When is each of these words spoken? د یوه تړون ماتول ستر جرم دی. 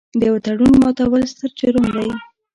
د 0.19 0.21
یوه 0.29 0.39
تړون 0.45 0.73
ماتول 0.81 1.21
ستر 1.31 1.51
جرم 1.59 1.85
دی. 1.95 2.09